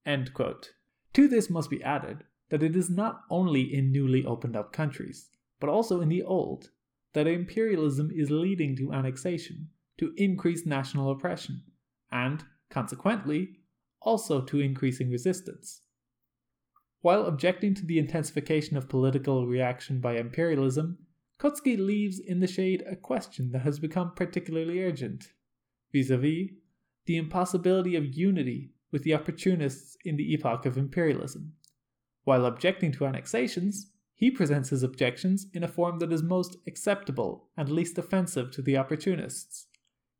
[0.07, 0.71] End quote.
[1.13, 5.29] To this must be added that it is not only in newly opened up countries,
[5.61, 6.71] but also in the old,
[7.13, 9.69] that imperialism is leading to annexation,
[9.99, 11.63] to increased national oppression,
[12.11, 13.57] and, consequently,
[14.01, 15.83] also to increasing resistance.
[17.03, 20.99] While objecting to the intensification of political reaction by imperialism,
[21.39, 25.33] Kautsky leaves in the shade a question that has become particularly urgent
[25.93, 26.51] vis a vis
[27.07, 31.55] the impossibility of unity with the opportunists in the epoch of imperialism.
[32.25, 37.49] While objecting to annexations, he presents his objections in a form that is most acceptable
[37.57, 39.67] and least offensive to the opportunists.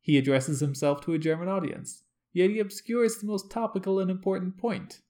[0.01, 4.57] He addresses himself to a German audience, yet he obscures the most topical and important
[4.57, 5.01] point.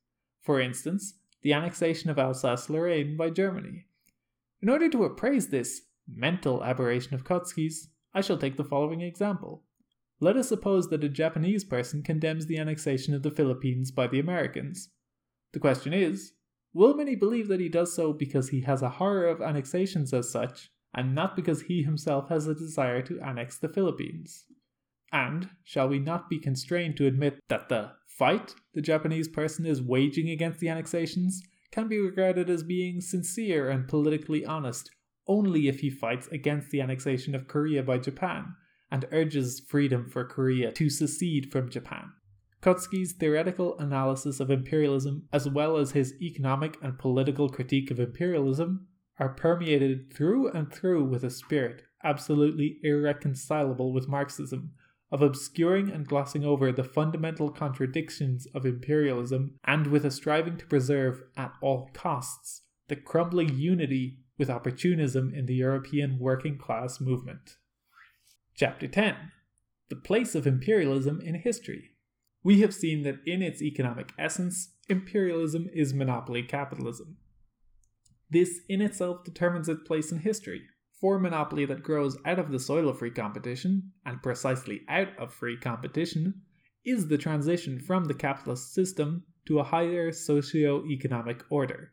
[0.42, 3.86] For instance, the annexation of Alsace Lorraine by Germany.
[4.62, 9.64] In order to appraise this mental aberration of Kautsky's, I shall take the following example.
[10.20, 14.20] Let us suppose that a Japanese person condemns the annexation of the Philippines by the
[14.20, 14.90] Americans.
[15.54, 16.34] The question is
[16.74, 20.32] will many believe that he does so because he has a horror of annexations as
[20.32, 24.46] such, and not because he himself has a desire to annex the Philippines?
[25.12, 29.82] And shall we not be constrained to admit that the fight the Japanese person is
[29.82, 34.90] waging against the annexations can be regarded as being sincere and politically honest
[35.28, 38.56] only if he fights against the annexation of Korea by Japan
[38.92, 42.12] and urges freedom for Korea to secede from Japan.
[42.62, 48.88] Kautsky's theoretical analysis of imperialism, as well as his economic and political critique of imperialism,
[49.18, 54.72] are permeated through and through with a spirit absolutely irreconcilable with Marxism,
[55.12, 60.66] of obscuring and glossing over the fundamental contradictions of imperialism, and with a striving to
[60.66, 67.58] preserve, at all costs, the crumbling unity with opportunism in the European working class movement.
[68.56, 69.16] Chapter 10
[69.90, 71.92] The Place of Imperialism in History.
[72.44, 77.18] We have seen that in its economic essence, imperialism is monopoly capitalism.
[78.30, 80.62] This in itself determines its place in history,
[81.02, 85.34] for monopoly that grows out of the soil of free competition, and precisely out of
[85.34, 86.42] free competition,
[86.86, 91.92] is the transition from the capitalist system to a higher socio economic order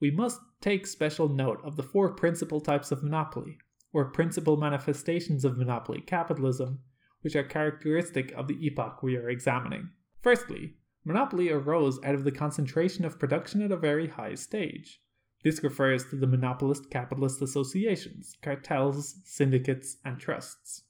[0.00, 3.58] we must take special note of the four principal types of monopoly,
[3.92, 6.80] or principal manifestations of monopoly capitalism,
[7.22, 9.90] which are characteristic of the epoch we are examining.
[10.22, 10.74] Firstly,
[11.04, 15.00] monopoly arose out of the concentration of production at a very high stage.
[15.44, 20.82] This refers to the monopolist capitalist associations, cartels, syndicates, and trusts.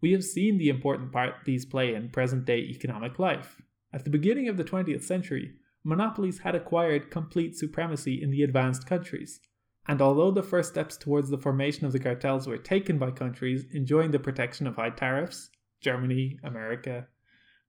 [0.00, 3.60] We have seen the important part these play in present day economic life.
[3.92, 8.86] At the beginning of the 20th century, monopolies had acquired complete supremacy in the advanced
[8.86, 9.40] countries.
[9.86, 13.66] And although the first steps towards the formation of the cartels were taken by countries
[13.72, 17.06] enjoying the protection of high tariffs Germany, America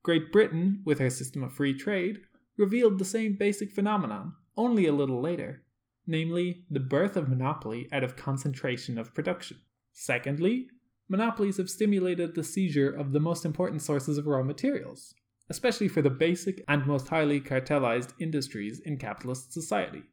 [0.04, 2.22] Great Britain, with her system of free trade,
[2.58, 5.64] revealed the same basic phenomenon, only a little later,
[6.08, 9.58] namely, the birth of monopoly out of concentration of production.
[9.92, 10.68] Secondly,
[11.10, 15.14] monopolies have stimulated the seizure of the most important sources of raw materials,
[15.50, 20.04] especially for the basic and most highly cartelized industries in capitalist society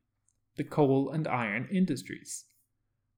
[0.57, 2.44] the coal and iron industries.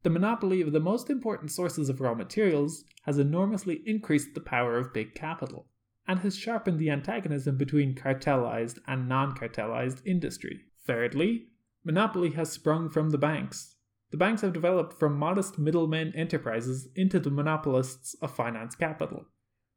[0.02, 4.78] The monopoly of the most important sources of raw materials has enormously increased the power
[4.78, 5.68] of big capital,
[6.08, 10.60] and has sharpened the antagonism between cartelized and non cartelized industry.
[10.86, 11.48] Thirdly,
[11.86, 13.76] monopoly has sprung from the banks.
[14.10, 19.26] The banks have developed from modest middlemen enterprises into the monopolists of finance capital.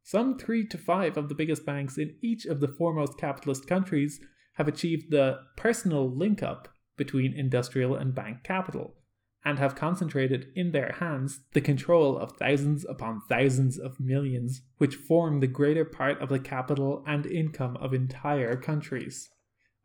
[0.03, 4.19] Some three to five of the biggest banks in each of the foremost capitalist countries
[4.55, 8.95] have achieved the personal link up between industrial and bank capital,
[9.45, 14.95] and have concentrated in their hands the control of thousands upon thousands of millions, which
[14.95, 19.29] form the greater part of the capital and income of entire countries.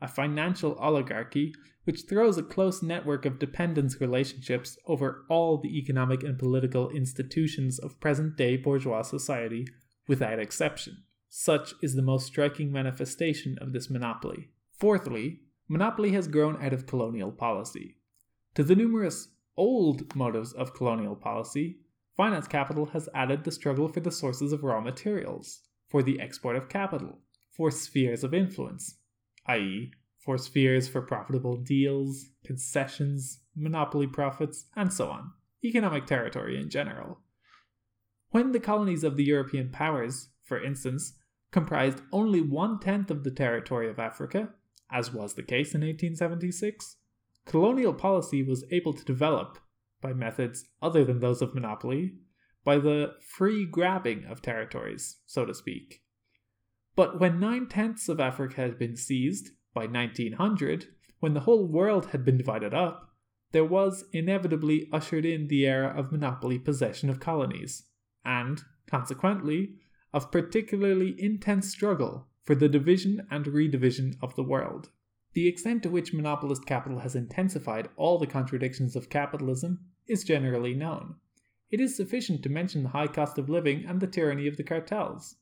[0.00, 6.22] A financial oligarchy which throws a close network of dependence relationships over all the economic
[6.22, 9.66] and political institutions of present day bourgeois society
[10.08, 11.04] without exception.
[11.28, 14.50] Such is the most striking manifestation of this monopoly.
[14.78, 17.96] Fourthly, monopoly has grown out of colonial policy.
[18.54, 21.78] To the numerous old motives of colonial policy,
[22.16, 26.56] finance capital has added the struggle for the sources of raw materials, for the export
[26.56, 27.18] of capital,
[27.50, 28.96] for spheres of influence,
[29.46, 35.32] i.e., for spheres for profitable deals, concessions, monopoly profits, and so on,
[35.62, 37.20] economic territory in general.
[38.30, 41.14] When the colonies of the European powers, for instance,
[41.52, 44.48] comprised only one tenth of the territory of Africa,
[44.90, 46.96] as was the case in 1876,
[47.44, 49.58] colonial policy was able to develop,
[50.00, 52.14] by methods other than those of monopoly,
[52.64, 56.03] by the free grabbing of territories, so to speak.
[56.96, 60.86] But when nine tenths of Africa had been seized, by 1900,
[61.18, 63.10] when the whole world had been divided up,
[63.50, 67.84] there was inevitably ushered in the era of monopoly possession of colonies,
[68.24, 69.74] and, consequently,
[70.12, 74.90] of particularly intense struggle for the division and redivision of the world.
[75.32, 80.74] The extent to which monopolist capital has intensified all the contradictions of capitalism is generally
[80.74, 81.16] known.
[81.70, 84.62] It is sufficient to mention the high cost of living and the tyranny of the
[84.62, 85.36] cartels.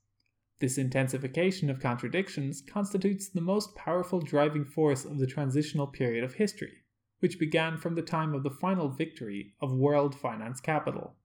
[0.63, 6.35] This intensification of contradictions constitutes the most powerful driving force of the transitional period of
[6.35, 6.85] history,
[7.19, 11.17] which began from the time of the final victory of world finance capital.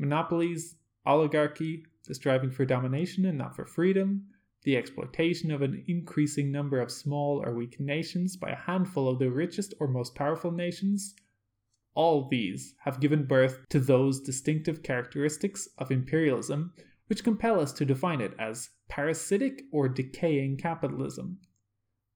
[0.00, 0.74] Monopolies,
[1.06, 4.26] oligarchy, the striving for domination and not for freedom,
[4.64, 9.20] the exploitation of an increasing number of small or weak nations by a handful of
[9.20, 11.14] the richest or most powerful nations,
[11.94, 16.72] all these have given birth to those distinctive characteristics of imperialism
[17.06, 21.38] which compel us to define it as parasitic or decaying capitalism.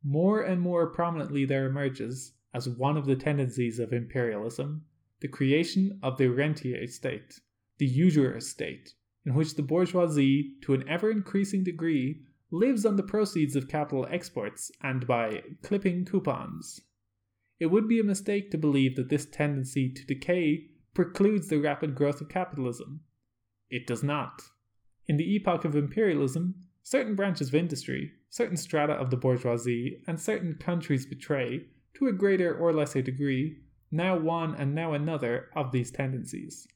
[0.02, 4.84] More and more prominently, there emerges, as one of the tendencies of imperialism,
[5.20, 7.40] the creation of the rentier state,
[7.78, 13.02] the usurer state, in which the bourgeoisie, to an ever increasing degree, lives on the
[13.02, 16.80] proceeds of capital exports and by clipping coupons.
[17.60, 21.94] It would be a mistake to believe that this tendency to decay precludes the rapid
[21.94, 23.00] growth of capitalism.
[23.68, 24.42] It does not.
[25.10, 26.54] In the epoch of imperialism,
[26.84, 32.12] certain branches of industry, certain strata of the bourgeoisie, and certain countries betray, to a
[32.12, 33.56] greater or lesser degree,
[33.90, 36.68] now one and now another of these tendencies.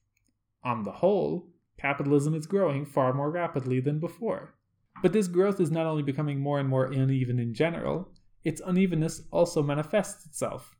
[0.65, 4.57] On the whole, capitalism is growing far more rapidly than before.
[5.01, 8.11] But this growth is not only becoming more and more uneven in general,
[8.43, 10.75] its unevenness also manifests itself,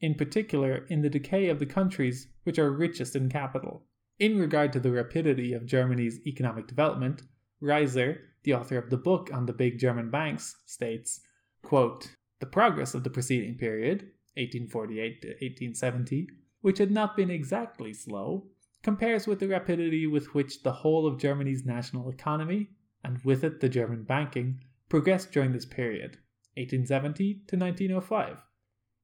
[0.00, 3.87] in particular in the decay of the countries which are richest in capital.
[4.18, 7.22] In regard to the rapidity of Germany's economic development,
[7.62, 11.20] Riesser, the author of the book on the big German banks, states,
[11.62, 16.28] quote, The progress of the preceding period, 1848 to 1870,
[16.62, 18.48] which had not been exactly slow,
[18.82, 22.70] compares with the rapidity with which the whole of Germany's national economy,
[23.04, 26.18] and with it the German banking, progressed during this period,
[26.56, 28.42] 1870 to 1905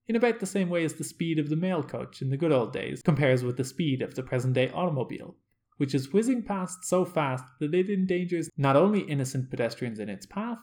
[0.07, 2.53] in about the same way as the speed of the mail coach in the good
[2.53, 5.37] old days compares with the speed of the present day automobile,
[5.77, 10.27] which is whizzing past so fast that it endangers not only innocent pedestrians in its
[10.27, 10.59] path,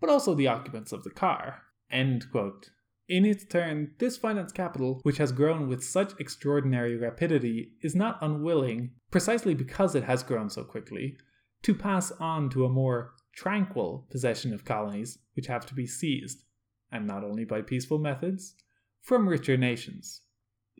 [0.00, 1.62] but also the occupants of the car.
[1.90, 8.18] In its turn, this finance capital, which has grown with such extraordinary rapidity, is not
[8.20, 11.16] unwilling, precisely because it has grown so quickly,
[11.62, 16.44] to pass on to a more tranquil possession of colonies which have to be seized,
[16.92, 18.54] and not only by peaceful methods,
[19.00, 20.22] from richer nations.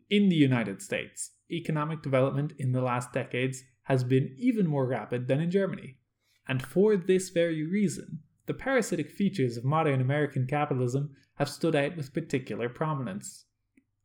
[0.09, 5.27] In the United States, economic development in the last decades has been even more rapid
[5.27, 5.97] than in Germany.
[6.47, 11.95] And for this very reason, the parasitic features of modern American capitalism have stood out
[11.95, 13.45] with particular prominence.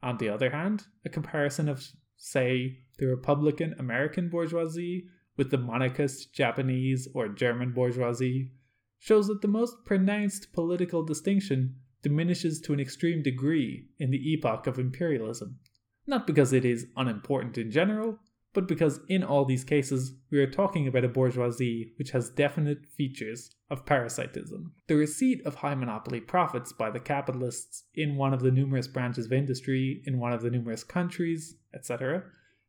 [0.03, 1.83] On the other hand, a comparison of,
[2.17, 5.07] say, the Republican American bourgeoisie
[5.37, 8.53] with the monarchist Japanese or German bourgeoisie
[8.99, 14.69] shows that the most pronounced political distinction diminishes to an extreme degree in the epoch
[14.69, 15.59] of imperialism.
[16.07, 18.19] Not because it is unimportant in general,
[18.53, 22.87] but because in all these cases we are talking about a bourgeoisie which has definite
[22.87, 24.73] features of parasitism.
[24.87, 29.27] The receipt of high monopoly profits by the capitalists in one of the numerous branches
[29.27, 32.23] of industry in one of the numerous countries, etc.,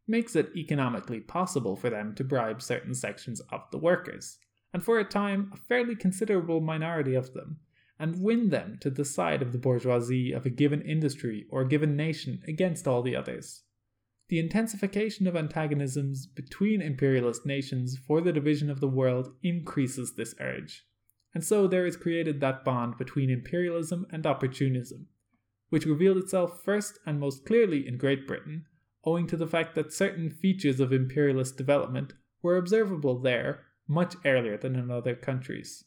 [0.07, 4.37] makes it economically possible for them to bribe certain sections of the workers,
[4.73, 7.59] and for a time a fairly considerable minority of them,
[7.99, 11.67] and win them to the side of the bourgeoisie of a given industry or a
[11.67, 13.63] given nation against all the others.
[14.27, 20.33] The intensification of antagonisms between imperialist nations for the division of the world increases this
[20.39, 20.85] urge,
[21.33, 25.07] and so there is created that bond between imperialism and opportunism,
[25.69, 28.65] which revealed itself first and most clearly in Great Britain,
[29.03, 34.57] owing to the fact that certain features of imperialist development were observable there much earlier
[34.57, 35.83] than in other countries.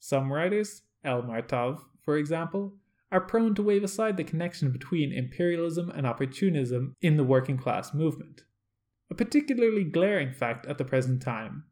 [0.00, 1.22] Some writers, L.
[1.22, 2.74] Martov, for example,
[3.12, 7.92] are prone to wave aside the connection between imperialism and opportunism in the working class
[7.92, 8.44] movement,
[9.10, 11.64] a particularly glaring fact at the present time,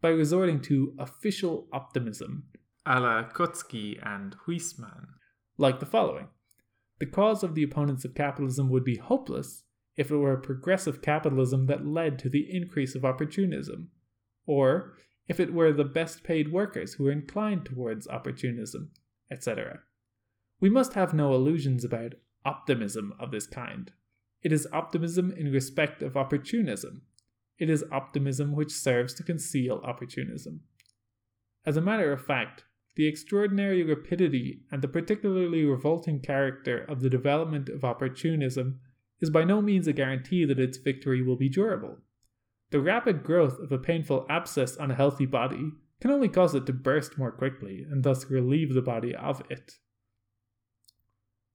[0.00, 2.44] by resorting to official optimism,
[2.84, 5.08] a la Kautsky and Huysmans,
[5.56, 6.28] like the following
[6.98, 9.64] The cause of the opponents of capitalism would be hopeless
[9.96, 13.90] if it were progressive capitalism that led to the increase of opportunism,
[14.46, 14.94] or
[15.28, 18.90] if it were the best paid workers who were inclined towards opportunism,
[19.30, 19.80] etc.
[20.60, 22.14] We must have no illusions about
[22.44, 23.92] optimism of this kind.
[24.42, 27.02] It is optimism in respect of opportunism.
[27.58, 30.60] It is optimism which serves to conceal opportunism.
[31.66, 32.64] As a matter of fact,
[32.96, 38.80] the extraordinary rapidity and the particularly revolting character of the development of opportunism
[39.20, 41.98] is by no means a guarantee that its victory will be durable.
[42.70, 46.66] The rapid growth of a painful abscess on a healthy body can only cause it
[46.66, 49.72] to burst more quickly and thus relieve the body of it.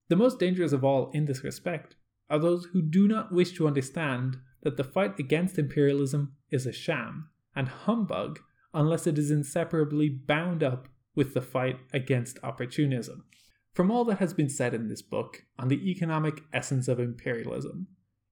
[0.09, 1.95] The most dangerous of all in this respect
[2.29, 6.71] are those who do not wish to understand that the fight against imperialism is a
[6.71, 8.39] sham and humbug
[8.73, 13.23] unless it is inseparably bound up with the fight against opportunism.
[13.71, 17.87] From all that has been said in this book on the economic essence of imperialism,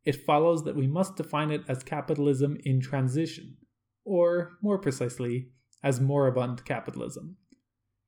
[0.06, 3.58] it follows that we must define it as capitalism in transition,
[4.04, 5.49] or more precisely,
[5.84, 7.38] as moribund capitalism.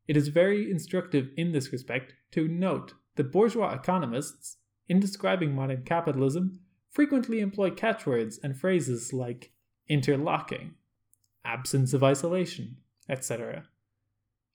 [0.07, 5.83] It is very instructive in this respect to note that bourgeois economists, in describing modern
[5.83, 9.51] capitalism, frequently employ catchwords and phrases like
[9.87, 10.73] interlocking,
[11.45, 12.77] absence of isolation,
[13.09, 13.65] etc.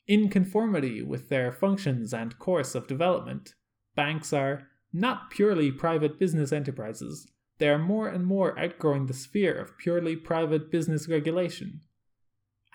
[0.06, 3.54] In conformity with their functions and course of development,
[3.94, 7.26] banks are not purely private business enterprises,
[7.58, 11.80] they are more and more outgrowing the sphere of purely private business regulation.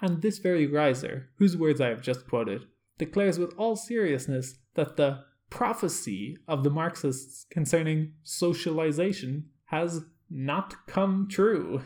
[0.01, 2.66] And this very Riesser, whose words I have just quoted,
[2.97, 11.28] declares with all seriousness that the prophecy of the Marxists concerning socialization has not come
[11.30, 11.84] true.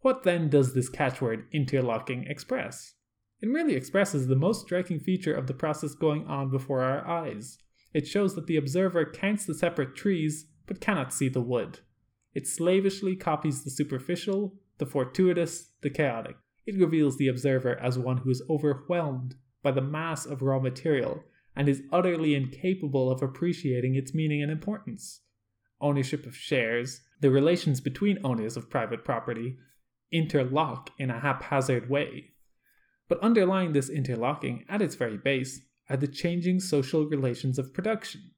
[0.00, 2.94] What then does this catchword interlocking express?
[3.40, 7.58] It merely expresses the most striking feature of the process going on before our eyes.
[7.94, 11.78] It shows that the observer counts the separate trees but cannot see the wood.
[12.34, 16.36] It slavishly copies the superficial, the fortuitous, the chaotic.
[16.66, 21.22] It reveals the observer as one who is overwhelmed by the mass of raw material
[21.54, 25.20] and is utterly incapable of appreciating its meaning and importance.
[25.80, 29.56] Ownership of shares, the relations between owners of private property,
[30.10, 32.32] interlock in a haphazard way.
[33.08, 38.30] But underlying this interlocking at its very base are the changing social relations of production.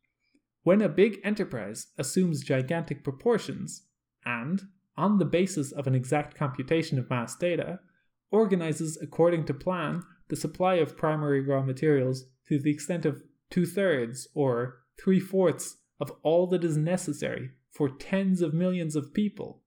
[0.63, 3.85] When a big enterprise assumes gigantic proportions
[4.25, 4.63] and,
[4.97, 7.81] on the basis of an exact computation of mass data,
[8.31, 13.65] organizes according to plan the supply of primary raw materials to the extent of two
[13.65, 19.63] thirds or three fourths of all that is necessary for tens of millions of people.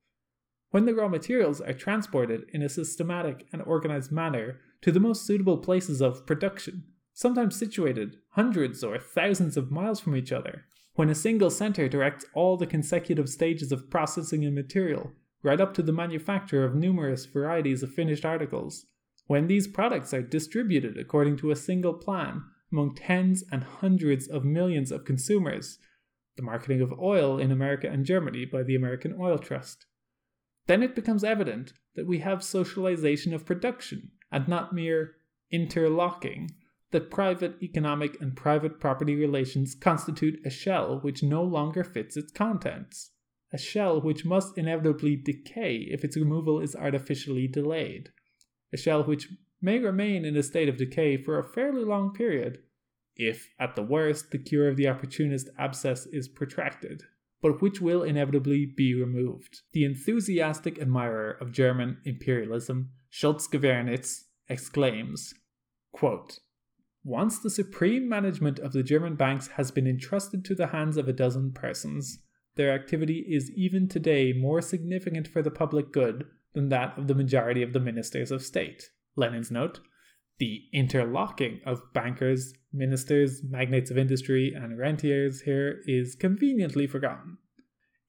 [0.71, 5.25] When the raw materials are transported in a systematic and organized manner to the most
[5.25, 6.83] suitable places of production,
[7.19, 10.63] sometimes situated hundreds or thousands of miles from each other,
[10.93, 15.11] when a single center directs all the consecutive stages of processing a material,
[15.43, 18.85] right up to the manufacture of numerous varieties of finished articles,
[19.27, 22.41] when these products are distributed according to a single plan
[22.71, 25.77] among tens and hundreds of millions of consumers,
[26.37, 29.85] the marketing of oil in America and Germany by the American Oil Trust.
[30.67, 35.15] Then it becomes evident that we have socialization of production and not mere
[35.51, 36.51] interlocking,
[36.91, 42.31] that private economic and private property relations constitute a shell which no longer fits its
[42.31, 43.11] contents,
[43.53, 48.09] a shell which must inevitably decay if its removal is artificially delayed,
[48.73, 49.29] a shell which
[49.61, 52.59] may remain in a state of decay for a fairly long period,
[53.15, 57.03] if, at the worst, the cure of the opportunist abscess is protracted,
[57.41, 59.61] but which will inevitably be removed.
[59.73, 65.33] The enthusiastic admirer of German imperialism, Schulze-Gaevernitz, exclaims
[65.91, 66.39] quote,
[67.09, 71.07] Once the supreme management of the German banks has been entrusted to the hands of
[71.09, 72.19] a dozen persons,
[72.53, 77.15] their activity is even today more significant for the public good than that of the
[77.15, 78.91] majority of the ministers of state.
[79.15, 79.79] Lenin's note,
[80.37, 87.39] the interlocking of bankers, ministers, magnates of industry, and rentiers here is conveniently forgotten.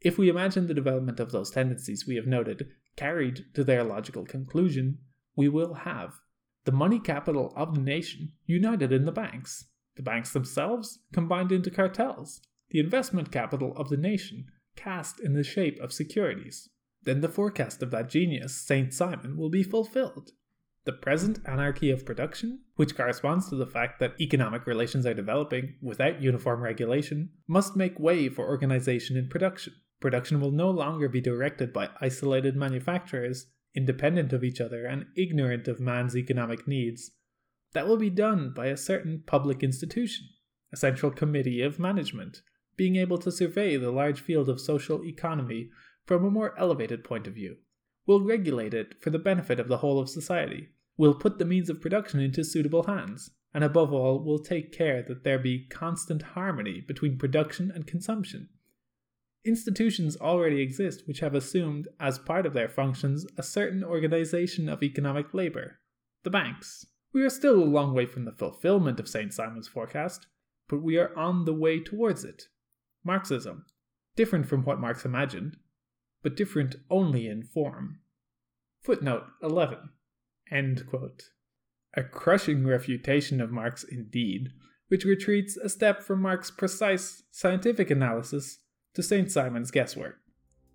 [0.03, 4.27] If we imagine the development of those tendencies we have noted carried to their logical
[4.27, 4.99] conclusion,
[5.35, 6.13] we will have
[6.65, 9.67] The money capital of the nation united in the banks.
[9.97, 12.41] The banks themselves combined into cartels.
[12.71, 14.47] The investment capital of the nation
[14.77, 16.69] cast in the shape of securities.
[17.03, 18.93] Then the forecast of that genius, St.
[18.93, 20.31] Simon, will be fulfilled.
[20.85, 25.75] The present anarchy of production, which corresponds to the fact that economic relations are developing
[25.83, 29.75] without uniform regulation, must make way for organization in production.
[30.01, 35.69] Production will no longer be directed by isolated manufacturers, independent of each other and ignorant
[35.69, 37.13] of man's economic needs.
[37.73, 40.27] That will be done by a certain public institution,
[40.73, 42.43] a central committee of management,
[42.77, 45.71] being able to survey the large field of social economy
[46.07, 47.57] from a more elevated point of view.
[48.07, 50.69] We'll regulate it for the benefit of the whole of society.
[50.97, 55.03] We'll put the means of production into suitable hands, and above all, we'll take care
[55.03, 58.49] that there be constant harmony between production and consumption.
[59.45, 64.83] Institutions already exist which have assumed, as part of their functions, a certain organization of
[64.83, 65.79] economic labor
[66.23, 66.87] the banks.
[67.15, 69.33] We are still a long way from the fulfillment of St.
[69.33, 70.27] Simon's forecast,
[70.69, 72.49] but we are on the way towards it.
[73.03, 73.65] Marxism,
[74.17, 75.57] different from what Marx imagined,
[76.23, 78.01] but different only in form.
[78.83, 79.91] Footnote 11.
[80.51, 81.31] End quote.
[81.95, 84.51] A crushing refutation of Marx indeed,
[84.89, 88.59] which retreats a step from Marx's precise scientific analysis
[88.95, 89.31] to St.
[89.31, 90.19] Simon's guesswork.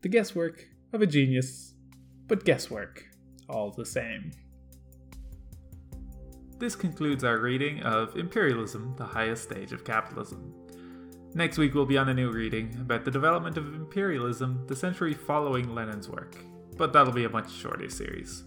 [0.01, 1.73] The guesswork of a genius,
[2.27, 3.03] but guesswork
[3.49, 4.31] all the same.
[6.57, 10.53] This concludes our reading of Imperialism, the Highest Stage of Capitalism.
[11.33, 15.13] Next week, we'll be on a new reading about the development of imperialism the century
[15.13, 16.37] following Lenin's work,
[16.77, 18.45] but that'll be a much shorter series.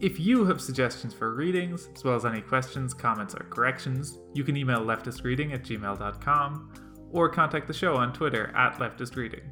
[0.00, 4.42] If you have suggestions for readings, as well as any questions, comments, or corrections, you
[4.42, 9.42] can email leftistreading at gmail.com or contact the show on Twitter at leftistreading.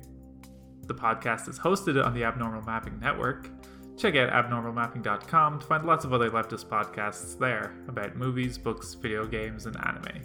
[0.86, 3.50] The podcast is hosted on the Abnormal Mapping Network.
[3.96, 9.24] Check out abnormalmapping.com to find lots of other leftist podcasts there about movies, books, video
[9.26, 10.22] games, and anime.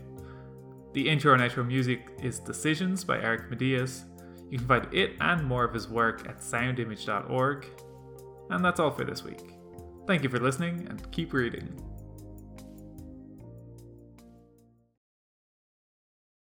[0.94, 4.04] The intro and outro music is Decisions by Eric Matyas.
[4.50, 7.66] You can find it and more of his work at soundimage.org.
[8.50, 9.54] And that's all for this week.
[10.06, 11.80] Thank you for listening and keep reading.